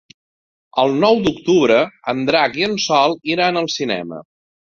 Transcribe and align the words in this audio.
El 0.83 0.93
nou 1.01 1.19
d'octubre 1.25 1.75
en 2.13 2.23
Drac 2.29 2.57
i 2.61 2.65
en 2.69 2.75
Sol 2.87 3.15
iran 3.35 3.59
al 3.61 3.71
cinema. 3.77 4.23